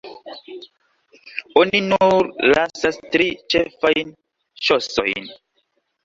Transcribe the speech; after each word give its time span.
Oni 1.63 1.81
nur 1.89 2.29
lasas 2.51 2.97
tri 3.15 3.27
ĉefajn 3.55 4.13
ŝosojn. 4.69 5.29